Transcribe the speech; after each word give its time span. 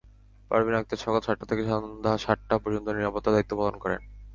পারভীন 0.51 0.75
আক্তার 0.77 1.03
সকাল 1.03 1.21
সাতটা 1.23 1.45
থেকে 1.49 1.63
সন্ধ্যা 1.71 2.13
সাতটা 2.17 2.55
পর্যন্ত 2.57 2.87
নিরাপত্তার 2.89 3.33
দায়িত্ব 3.35 3.53
পালন 3.59 3.75
করেন। 3.83 4.01